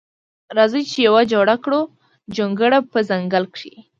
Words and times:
راځه 0.57 0.79
چې 0.91 0.97
یوه 1.07 1.21
جوړه 1.33 1.55
کړو 1.63 1.81
جونګړه 2.35 2.79
په 2.91 2.99
ځنګل 3.09 3.43
کښې 3.53 3.73